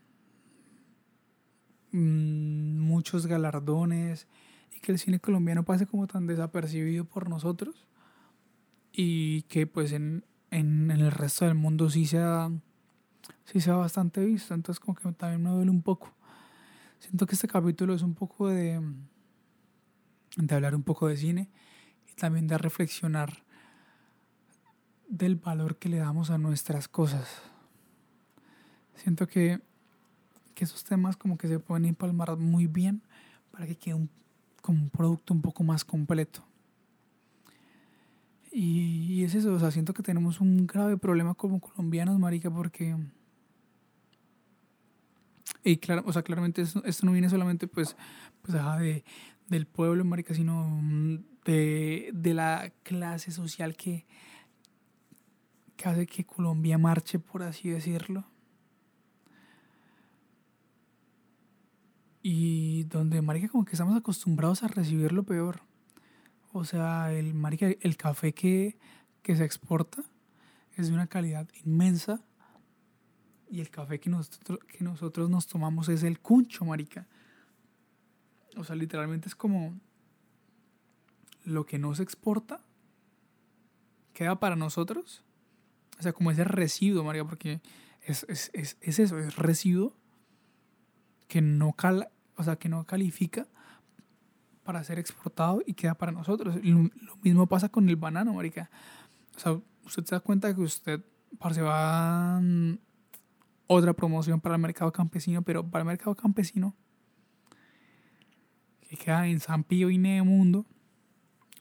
Mm, 1.91 2.79
muchos 2.79 3.27
galardones. 3.27 4.27
Y 4.75 4.79
que 4.79 4.91
el 4.91 4.98
cine 4.98 5.19
colombiano 5.19 5.63
pase 5.63 5.86
como 5.86 6.08
tan 6.08 6.25
desapercibido 6.25 7.05
por 7.05 7.29
nosotros. 7.29 7.86
Y 8.91 9.43
que 9.43 9.67
pues 9.67 9.91
en, 9.91 10.25
en, 10.50 10.89
el 10.89 11.12
resto 11.12 11.46
del 11.46 11.53
mundo 11.53 11.91
sí 11.91 12.08
sea, 12.08 12.50
sí 13.46 13.62
sea 13.62 13.75
bastante 13.75 14.25
visto. 14.25 14.55
Entonces 14.55 14.79
como 14.79 14.96
que 14.96 15.12
también 15.12 15.43
me 15.43 15.51
duele 15.51 15.69
un 15.69 15.84
poco. 15.84 16.12
Siento 17.00 17.25
que 17.25 17.36
este 17.36 17.48
capítulo 17.48 17.94
es 17.94 18.01
un 18.01 18.13
poco 18.13 18.48
de, 18.50 18.82
de 20.36 20.56
hablar 20.56 20.75
un 20.75 20.84
poco 20.84 21.08
de 21.08 21.18
cine 21.18 21.50
y 22.10 22.13
también 22.13 22.48
de 22.48 22.58
reflexionar 22.58 23.44
del 25.08 25.36
valor 25.36 25.77
que 25.77 25.89
le 25.89 25.98
damos 25.98 26.29
a 26.29 26.38
nuestras 26.38 26.88
cosas. 26.88 27.41
Siento 28.96 29.27
que, 29.27 29.60
que 30.53 30.65
esos 30.65 30.84
temas 30.84 31.18
como 31.18 31.38
que 31.38 31.48
se 31.48 31.60
pueden 31.60 31.86
empalmar 31.86 32.38
muy 32.38 32.68
bien 32.68 33.01
para 33.51 33.65
que 33.65 33.75
quede 33.75 33.96
un, 33.96 34.10
como 34.62 34.84
un 34.84 34.89
producto 34.89 35.34
un 35.34 35.41
poco 35.41 35.63
más 35.63 35.84
completo. 35.84 36.44
Y, 38.51 39.24
es 39.24 39.36
eso, 39.36 39.53
o 39.53 39.60
sea, 39.60 39.72
siento 39.72 39.94
que 39.94 40.01
tenemos 40.01 40.41
un 40.41 40.65
grave 40.65 40.98
problema 40.98 41.34
como 41.34 41.60
colombianos, 41.60 42.18
marica, 42.20 42.50
porque... 42.50 42.96
Y 45.69 45.77
claro, 45.77 46.01
o 46.07 46.11
sea, 46.11 46.23
claramente 46.23 46.63
esto, 46.63 47.05
no 47.05 47.11
viene 47.11 47.29
solamente 47.29 47.67
pues, 47.67 47.95
pues 48.41 48.53
de, 48.79 49.03
del 49.47 49.67
pueblo, 49.67 50.03
marica, 50.03 50.33
sino 50.33 50.81
de, 51.45 52.09
de 52.11 52.33
la 52.33 52.71
clase 52.81 53.29
social 53.31 53.75
que, 53.75 54.07
que 55.75 55.88
hace 55.88 56.07
que 56.07 56.25
Colombia 56.25 56.79
marche, 56.79 57.19
por 57.19 57.43
así 57.43 57.69
decirlo. 57.69 58.25
y 62.23 62.83
donde, 62.85 63.21
marica, 63.21 63.47
como 63.47 63.63
que 63.63 63.73
estamos 63.73 63.95
acostumbrados 63.95 64.63
a 64.63 64.67
recibir 64.67 65.11
lo 65.13 65.23
peor. 65.23 65.61
O 66.51 66.65
sea, 66.65 67.13
el, 67.13 67.33
marica, 67.33 67.67
el 67.79 67.95
café 67.95 68.33
que, 68.33 68.77
que 69.21 69.35
se 69.35 69.45
exporta 69.45 70.03
es 70.75 70.88
de 70.88 70.93
una 70.95 71.07
calidad 71.07 71.47
inmensa 71.63 72.21
y 73.50 73.62
el 73.62 73.70
café 73.70 74.00
que 74.00 74.10
nosotros, 74.10 74.60
que 74.68 74.84
nosotros 74.84 75.29
nos 75.29 75.48
tomamos 75.48 75.89
es 75.89 76.03
el 76.03 76.20
cuncho, 76.20 76.65
marica. 76.65 77.08
O 78.58 78.63
sea, 78.63 78.75
literalmente 78.75 79.27
es 79.27 79.36
como 79.36 79.79
lo 81.44 81.65
que 81.65 81.79
no 81.79 81.96
se 81.96 82.03
exporta 82.03 82.62
queda 84.13 84.39
para 84.39 84.56
nosotros. 84.56 85.24
O 85.98 86.03
sea, 86.03 86.13
como 86.13 86.32
ese 86.32 86.44
residuo, 86.44 87.03
marica, 87.03 87.25
porque 87.25 87.62
es, 88.01 88.25
es, 88.29 88.51
es, 88.53 88.77
es 88.82 89.00
eso, 89.00 89.18
es 89.18 89.36
residuo 89.36 89.96
que 91.27 91.41
no, 91.41 91.74
cala, 91.74 92.12
o 92.36 92.44
sea, 92.44 92.58
que 92.58 92.70
no 92.70 92.86
califica 92.86 93.48
para 94.63 94.84
ser 94.84 95.00
exportado 95.00 95.62
y 95.65 95.74
queda 95.74 95.96
para 95.96 96.12
nosotros. 96.12 96.56
Lo, 96.63 96.89
mismo 97.22 97.48
pasa 97.48 97.70
con 97.70 97.88
el 97.88 97.96
banano, 97.96 98.34
marica. 98.34 98.70
O 99.36 99.39
sea, 99.39 99.62
usted 99.86 100.06
se 100.06 100.15
da 100.15 100.20
cuenta 100.20 100.53
que 100.53 100.62
usted 100.62 101.01
se 101.53 101.62
va 101.62 102.41
otra 103.71 103.93
promoción 103.93 104.41
para 104.41 104.55
el 104.55 104.61
mercado 104.61 104.91
campesino, 104.91 105.43
pero 105.43 105.63
para 105.63 105.83
el 105.83 105.88
mercado 105.88 106.15
campesino 106.15 106.75
que 108.89 108.97
queda 108.97 109.27
en 109.27 109.39
San 109.39 109.63
Pío 109.63 109.91
y 109.91 109.99
Mundo 109.99 110.65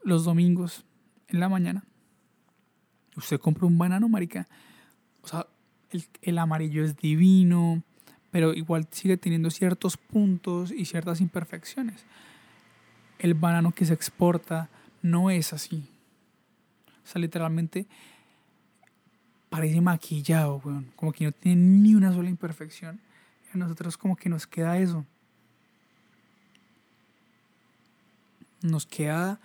los 0.03 0.25
domingos 0.25 0.87
en 1.29 1.39
la 1.39 1.51
mañana. 1.51 1.85
Usted 3.15 3.39
compra 3.39 3.67
un 3.67 3.77
banano, 3.77 4.09
marica. 4.09 4.49
O 5.21 5.29
sea, 5.29 5.47
el, 5.91 6.07
el 6.23 6.39
amarillo 6.39 6.83
es 6.83 6.97
divino, 6.97 7.83
pero 8.31 8.55
igual 8.55 8.89
sigue 8.91 9.19
teniendo 9.19 9.51
ciertos 9.51 9.99
puntos 9.99 10.71
y 10.71 10.87
ciertas 10.87 11.21
imperfecciones. 11.21 12.07
El 13.19 13.35
banano 13.35 13.73
que 13.73 13.85
se 13.85 13.93
exporta 13.93 14.71
no 15.03 15.29
es 15.31 15.53
así. 15.53 15.85
O 17.05 17.07
sea, 17.07 17.21
literalmente 17.21 17.87
parece 19.49 19.81
maquillado, 19.81 20.61
weón. 20.65 20.93
Como 20.97 21.13
que 21.13 21.25
no 21.25 21.33
tiene 21.33 21.63
ni 21.63 21.95
una 21.95 22.13
sola 22.13 22.29
imperfección. 22.29 23.01
A 23.53 23.59
nosotros 23.59 23.97
como 23.97 24.17
que 24.17 24.29
nos 24.29 24.47
queda 24.47 24.79
eso. 24.79 25.07
Nos 28.63 28.87
queda 28.87 29.41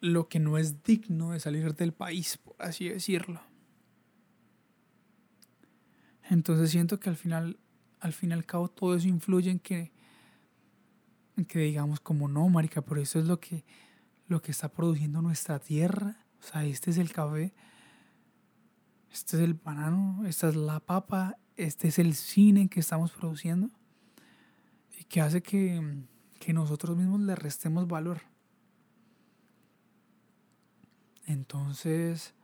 lo 0.00 0.28
que 0.28 0.38
no 0.38 0.56
es 0.58 0.82
digno 0.82 1.32
de 1.32 1.40
salir 1.40 1.74
del 1.74 1.92
país, 1.92 2.38
por 2.38 2.56
así 2.58 2.88
decirlo. 2.88 3.40
Entonces 6.30 6.70
siento 6.70 6.98
que 6.98 7.10
al 7.10 7.16
final, 7.16 7.58
al 8.00 8.12
fin 8.12 8.30
y 8.30 8.32
al 8.32 8.46
cabo, 8.46 8.68
todo 8.68 8.94
eso 8.94 9.08
influye 9.08 9.50
en 9.50 9.58
que, 9.58 9.92
que 11.48 11.58
digamos 11.58 12.00
como 12.00 12.28
no, 12.28 12.48
marica, 12.48 12.82
pero 12.82 13.00
eso 13.00 13.18
es 13.18 13.26
lo 13.26 13.40
que, 13.40 13.64
lo 14.28 14.40
que 14.40 14.52
está 14.52 14.68
produciendo 14.68 15.20
nuestra 15.20 15.58
tierra. 15.58 16.16
O 16.40 16.42
sea, 16.42 16.64
este 16.64 16.90
es 16.90 16.98
el 16.98 17.12
café, 17.12 17.52
este 19.12 19.36
es 19.36 19.42
el 19.42 19.54
banano, 19.54 20.24
esta 20.26 20.48
es 20.48 20.56
la 20.56 20.80
papa, 20.80 21.36
este 21.56 21.88
es 21.88 21.98
el 21.98 22.14
cine 22.14 22.68
que 22.68 22.80
estamos 22.80 23.12
produciendo 23.12 23.70
y 24.98 25.04
que 25.04 25.20
hace 25.20 25.42
que, 25.42 26.04
que 26.38 26.52
nosotros 26.52 26.96
mismos 26.96 27.20
le 27.20 27.34
restemos 27.34 27.88
valor. 27.88 28.22
Entonces, 31.26 32.34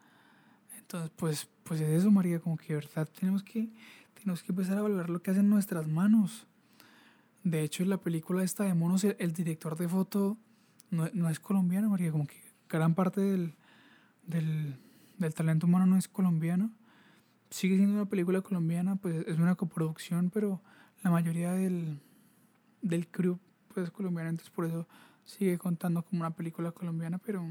entonces 0.78 1.11
pues, 1.16 1.49
pues 1.64 1.80
es 1.80 1.88
eso, 1.88 2.11
María, 2.11 2.38
como 2.38 2.56
que 2.56 2.68
de 2.68 2.75
verdad 2.76 3.08
tenemos 3.18 3.42
que, 3.42 3.68
tenemos 4.14 4.42
que 4.42 4.52
empezar 4.52 4.78
a 4.78 4.82
valorar 4.82 5.11
lo 5.11 5.20
que 5.23 5.32
hacen 5.32 5.49
nuestras 5.49 5.88
manos. 5.88 6.46
De 7.42 7.62
hecho, 7.62 7.82
en 7.82 7.90
la 7.90 7.99
película 7.99 8.44
esta 8.44 8.64
de 8.64 8.75
monos, 8.75 9.04
el, 9.04 9.32
director 9.32 9.76
de 9.76 9.88
foto 9.88 10.37
no, 10.90 11.28
es 11.28 11.40
colombiano, 11.40 11.90
María, 11.90 12.12
como 12.12 12.26
que 12.26 12.40
gran 12.68 12.94
parte 12.94 13.20
del, 13.20 13.54
del, 14.25 14.78
del 15.18 15.35
talento 15.35 15.66
humano 15.66 15.87
no 15.87 15.96
es 15.96 16.08
colombiano. 16.08 16.70
Sigue 17.50 17.76
siendo 17.76 17.94
una 17.94 18.06
película 18.06 18.40
colombiana, 18.40 18.96
pues 18.96 19.26
es 19.26 19.38
una 19.38 19.54
coproducción, 19.54 20.30
pero 20.30 20.61
la 21.02 21.11
mayoría 21.11 21.52
del, 21.52 22.00
del 22.82 23.06
crew 23.08 23.38
pues, 23.73 23.87
es 23.87 23.90
colombiano, 23.92 24.30
entonces 24.30 24.50
por 24.50 24.66
eso 24.66 24.87
sigue 25.25 25.58
contando 25.58 26.02
como 26.02 26.23
una 26.23 26.30
película 26.30 26.73
colombiana, 26.73 27.18
pero 27.18 27.46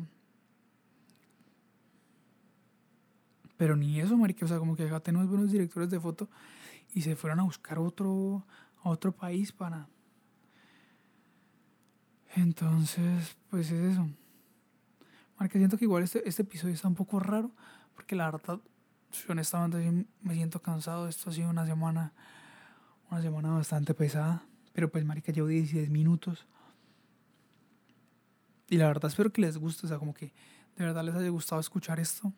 Pero 3.57 3.75
ni 3.75 3.99
eso, 3.99 4.17
marica, 4.17 4.45
o 4.45 4.47
sea, 4.47 4.59
como 4.59 4.75
que 4.75 4.83
acá 4.83 4.99
tenemos 4.99 5.27
buenos 5.29 5.51
directores 5.51 5.89
de 5.89 5.99
foto 5.99 6.29
y 6.93 7.01
se 7.01 7.15
fueron 7.15 7.39
a 7.39 7.43
buscar 7.43 7.79
otro, 7.79 8.45
otro 8.83 9.11
país 9.11 9.51
para... 9.51 9.87
Entonces, 12.35 13.37
pues 13.49 13.71
es 13.71 13.93
eso. 13.93 14.09
Marica, 15.37 15.57
siento 15.57 15.77
que 15.77 15.85
igual 15.85 16.03
este, 16.03 16.27
este 16.27 16.43
episodio 16.43 16.73
está 16.73 16.87
un 16.87 16.95
poco 16.95 17.19
raro, 17.19 17.51
porque 17.93 18.15
la 18.15 18.31
verdad, 18.31 18.59
honestamente 19.27 20.07
me 20.21 20.33
siento 20.33 20.61
cansado. 20.61 21.07
Esto 21.07 21.29
ha 21.29 21.33
sido 21.33 21.49
una 21.49 21.65
semana, 21.65 22.13
una 23.11 23.21
semana 23.21 23.51
bastante 23.51 23.93
pesada. 23.93 24.45
Pero 24.73 24.89
pues, 24.89 25.03
marica, 25.05 25.31
llevo 25.31 25.47
16 25.47 25.89
minutos. 25.89 26.47
Y 28.69 28.77
la 28.77 28.87
verdad 28.87 29.09
espero 29.09 29.31
que 29.31 29.41
les 29.41 29.57
guste, 29.57 29.85
o 29.85 29.89
sea, 29.89 29.99
como 29.99 30.13
que 30.13 30.33
de 30.75 30.85
verdad 30.85 31.03
les 31.03 31.15
haya 31.15 31.29
gustado 31.29 31.61
escuchar 31.61 31.99
esto. 31.99 32.33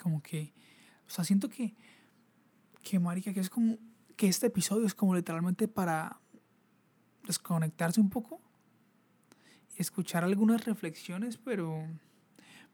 Como 0.00 0.22
que, 0.22 0.52
o 1.06 1.10
sea, 1.10 1.24
siento 1.24 1.48
que, 1.48 1.76
que 2.82 2.98
marica, 2.98 3.32
que 3.32 3.40
es 3.40 3.48
como, 3.48 3.78
que 4.16 4.26
este 4.26 4.48
episodio 4.48 4.84
es 4.84 4.94
como 4.94 5.14
literalmente 5.14 5.68
para 5.68 6.20
desconectarse 7.24 8.00
un 8.00 8.10
poco 8.10 8.40
escuchar 9.76 10.24
algunas 10.24 10.64
reflexiones, 10.64 11.38
pero, 11.38 11.86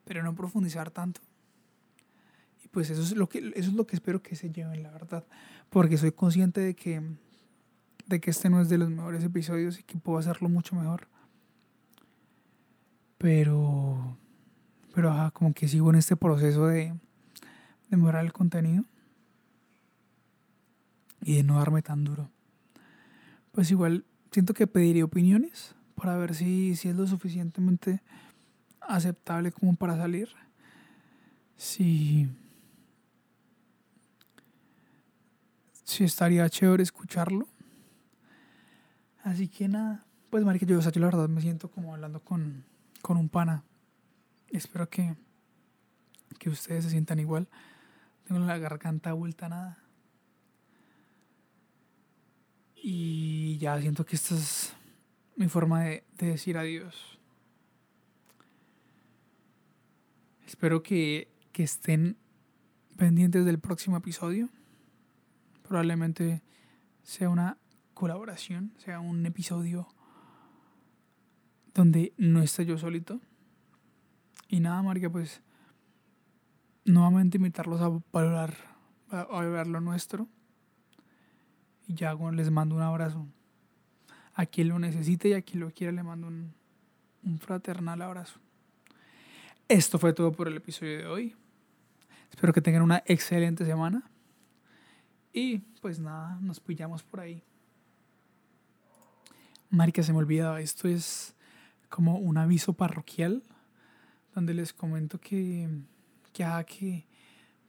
pero 0.05 0.23
no 0.23 0.35
profundizar 0.35 0.91
tanto. 0.91 1.21
Y 2.65 2.69
pues 2.69 2.91
eso 2.91 3.03
es 3.03 3.13
lo 3.13 3.29
que, 3.29 3.39
eso 3.55 3.71
es 3.71 3.75
lo 3.75 3.87
que 3.87 3.97
espero 3.97 4.23
que 4.23 4.37
se 4.37 4.51
lleven, 4.51 4.83
la 4.83 4.91
verdad, 4.91 5.25
porque 5.71 5.97
soy 5.97 6.13
consciente 6.13 6.61
de 6.61 6.75
que, 6.75 7.03
de 8.07 8.21
que 8.21 8.31
este 8.31 8.51
no 8.51 8.61
es 8.61 8.69
de 8.69 8.79
los 8.79 8.91
mejores 8.91 9.25
episodios 9.25 9.79
y 9.79 9.83
que 9.83 9.99
puedo 9.99 10.19
hacerlo 10.19 10.49
mucho 10.49 10.75
mejor. 10.75 11.09
Pero, 13.17 14.17
pero 14.95 15.11
ajá, 15.11 15.31
como 15.31 15.53
que 15.53 15.69
sigo 15.69 15.91
en 15.91 15.97
este 15.97 16.17
proceso 16.17 16.67
de, 16.67 16.95
de 17.91 17.97
mejorar 17.97 18.25
el 18.25 18.33
contenido 18.33 18.85
y 21.21 21.37
de 21.37 21.43
no 21.43 21.59
darme 21.59 21.83
tan 21.83 22.05
duro. 22.05 22.31
Pues 23.53 23.71
igual 23.71 24.05
siento 24.31 24.55
que 24.55 24.67
pediría 24.67 25.05
opiniones 25.05 25.75
para 25.99 26.17
ver 26.17 26.35
si, 26.35 26.77
si 26.77 26.89
es 26.89 26.97
lo 26.97 27.07
suficientemente 27.07 28.01
aceptable 28.81 29.53
como 29.53 29.75
para 29.75 29.97
salir. 29.97 30.29
Si, 31.57 32.29
si 35.83 36.05
estaría 36.05 36.49
chévere 36.49 36.85
escucharlo. 36.85 37.49
Así 39.25 39.49
que 39.49 39.69
nada, 39.69 40.07
pues 40.31 40.45
marica, 40.45 40.65
yo, 40.65 40.79
o 40.79 40.83
sea, 40.83 40.93
yo 40.93 41.01
la 41.01 41.09
verdad 41.09 41.29
me 41.29 41.41
siento 41.41 41.69
como 41.69 41.95
hablando 41.95 42.21
con, 42.21 42.65
con 43.03 43.17
un 43.17 43.29
pana. 43.29 43.65
Espero 44.51 44.89
que, 44.89 45.17
que 46.39 46.49
ustedes 46.49 46.85
se 46.85 46.91
sientan 46.91 47.19
igual. 47.19 47.49
Tengo 48.25 48.41
la 48.47 48.57
garganta 48.57 49.13
vuelta 49.13 49.49
nada. 49.49 49.79
Y 52.77 53.59
ya 53.59 53.79
siento 53.81 54.07
que 54.07 54.15
esta 54.15 54.37
es 54.37 54.78
mi 55.39 55.49
forma 55.49 55.85
de, 55.85 56.05
decir 56.19 56.59
adiós. 56.59 57.21
Espero 60.45 60.83
que, 60.83 61.29
que 61.53 61.63
estén 61.63 62.17
pendientes 62.97 63.45
del 63.45 63.61
próximo 63.61 63.97
episodio. 63.97 64.49
Probablemente 65.63 66.43
sea 67.05 67.31
una 67.31 67.57
colaboración, 67.95 68.73
sea 68.79 68.99
un 68.99 69.25
episodio 69.27 69.87
donde 71.73 72.13
no 72.17 72.43
esté 72.43 72.67
yo 72.67 72.77
solito. 72.77 73.21
Y 74.49 74.59
nada, 74.59 74.83
María, 74.83 75.09
pues 75.09 75.41
nuevamente 76.85 77.37
invitarlos 77.37 77.81
a 77.81 77.91
valorar, 78.11 78.55
a, 79.11 79.41
ver 79.43 79.69
lo 79.69 79.81
nuestro. 79.81 80.27
Y 81.87 81.95
ya 81.95 82.17
les 82.33 82.51
mando 82.51 82.75
un 82.75 82.83
abrazo. 82.83 83.29
A 84.39 84.47
quien 84.47 84.69
lo 84.69 84.79
necesite 84.79 85.31
y 85.31 85.33
a 85.35 85.43
quien 85.43 85.59
lo 85.59 85.71
quiera 85.71 85.93
le 85.93 86.03
mando 86.03 86.29
un, 86.29 86.55
un 87.25 87.39
fraternal 87.41 88.01
abrazo. 88.01 88.39
Esto 89.69 89.99
fue 89.99 90.13
todo 90.13 90.33
por 90.33 90.47
el 90.47 90.57
episodio 90.57 90.99
de 90.99 91.07
hoy. 91.07 91.37
Espero 92.31 92.53
que 92.53 92.63
tengan 92.63 92.83
una 92.83 93.03
excelente 93.05 93.65
semana. 93.65 94.09
Y 95.33 95.59
pues 95.81 95.99
nada, 95.99 96.39
nos 96.41 96.61
pillamos 96.61 97.03
por 97.03 97.21
ahí. 97.21 97.43
Marica, 99.71 100.03
se 100.03 100.13
me 100.13 100.19
olvidaba, 100.19 100.61
esto 100.61 100.89
es 100.89 101.35
como 101.89 102.19
un 102.19 102.39
aviso 102.39 102.73
parroquial 102.75 103.43
donde 104.35 104.55
les 104.55 104.73
comento 104.73 105.21
que 105.21 105.69
ya 106.33 106.63
que, 106.65 107.07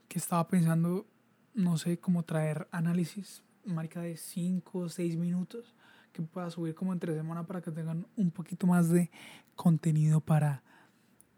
que 0.08 0.18
estaba 0.18 0.46
pensando, 0.46 1.06
no 1.52 1.76
sé, 1.76 1.98
cómo 1.98 2.22
traer 2.22 2.68
análisis, 2.70 3.42
marca 3.64 4.00
de 4.00 4.16
5 4.16 4.78
o 4.78 4.88
6 4.88 5.16
minutos, 5.16 5.74
que 6.12 6.22
pueda 6.22 6.50
subir 6.50 6.74
como 6.74 6.92
entre 6.92 7.14
semana 7.14 7.46
para 7.46 7.60
que 7.60 7.70
tengan 7.70 8.06
un 8.16 8.30
poquito 8.30 8.66
más 8.66 8.88
de 8.88 9.10
contenido 9.54 10.20
para 10.20 10.62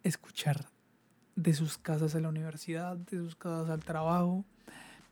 escuchar 0.02 0.66
de 1.36 1.54
sus 1.54 1.78
casas 1.78 2.14
a 2.14 2.20
la 2.20 2.28
universidad, 2.28 2.96
de 2.96 3.18
sus 3.18 3.36
casas 3.36 3.70
al 3.70 3.84
trabajo, 3.84 4.44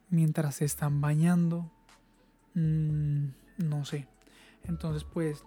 mientras 0.08 0.56
se 0.56 0.64
están 0.64 1.00
bañando, 1.00 1.70
mm, 2.54 3.26
no 3.58 3.84
sé. 3.84 4.06
Entonces 4.64 5.04
pues 5.04 5.44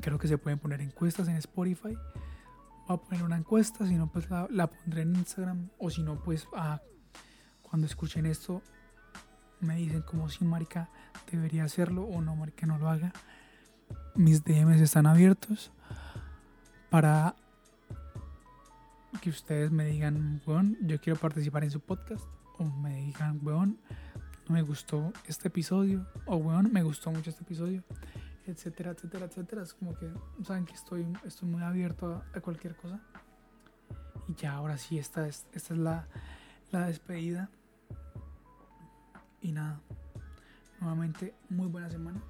creo 0.00 0.18
que 0.18 0.28
se 0.28 0.38
pueden 0.38 0.58
poner 0.58 0.80
encuestas 0.80 1.28
en 1.28 1.36
Spotify 1.36 1.96
voy 2.86 2.96
a 2.96 3.00
poner 3.00 3.22
una 3.24 3.36
encuesta, 3.36 3.86
si 3.86 3.94
no 3.94 4.06
pues 4.10 4.28
la, 4.30 4.66
pondré 4.68 5.02
en 5.02 5.16
Instagram 5.16 5.68
o 5.78 5.90
si 5.90 6.02
no 6.02 6.22
pues 6.22 6.46
cuando 7.62 7.86
escuchen 7.86 8.26
esto 8.26 8.62
me 9.60 9.76
dicen 9.76 10.02
como 10.02 10.28
si 10.28 10.44
marica 10.44 10.88
debería 11.30 11.64
hacerlo 11.64 12.04
o 12.04 12.20
no 12.20 12.36
marica 12.36 12.66
no 12.66 12.78
lo 12.78 12.88
haga. 12.88 13.12
Mis 14.14 14.44
DMs 14.44 14.80
están 14.80 15.06
abiertos 15.06 15.70
para 16.90 17.34
que 19.20 19.30
ustedes 19.30 19.70
me 19.70 19.86
digan, 19.86 20.40
weón, 20.46 20.76
yo 20.82 21.00
quiero 21.00 21.18
participar 21.18 21.64
en 21.64 21.70
su 21.70 21.80
podcast 21.80 22.24
o 22.58 22.64
me 22.64 22.96
digan, 22.96 23.40
weón, 23.42 23.78
no 24.48 24.54
me 24.54 24.62
gustó 24.62 25.12
este 25.26 25.48
episodio 25.48 26.06
o 26.26 26.36
weón, 26.36 26.72
me 26.72 26.82
gustó 26.82 27.10
mucho 27.10 27.30
este 27.30 27.42
episodio 27.42 27.82
etcétera, 28.46 28.92
etcétera, 28.92 29.26
etcétera. 29.26 29.62
Es 29.62 29.74
como 29.74 29.94
que 29.94 30.10
saben 30.44 30.64
que 30.64 30.74
estoy, 30.74 31.06
estoy 31.24 31.48
muy 31.48 31.62
abierto 31.62 32.22
a, 32.34 32.40
cualquier 32.40 32.76
cosa. 32.76 33.00
Y 34.28 34.34
ya 34.34 34.54
ahora 34.54 34.78
sí, 34.78 34.98
esta 34.98 35.26
es, 35.26 35.46
esta 35.52 35.74
es 35.74 35.80
la, 35.80 36.08
la 36.70 36.86
despedida. 36.86 37.50
Y 39.46 39.52
nada, 39.52 39.80
nuevamente 40.80 41.32
muy 41.50 41.68
buena 41.68 41.88
semana. 41.88 42.20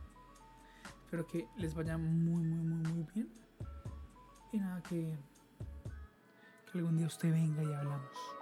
Espero 1.03 1.27
que 1.27 1.49
les 1.57 1.75
vaya 1.75 1.97
muy, 1.97 2.45
muy, 2.45 2.59
muy, 2.59 2.93
muy 2.93 3.07
bien. 3.15 3.29
Y 4.53 4.59
nada, 4.59 4.83
que, 4.83 5.17
que 6.71 6.79
algún 6.79 6.99
día 6.99 7.07
usted 7.07 7.33
venga 7.33 7.63
y 7.63 7.73
hablamos. 7.73 8.36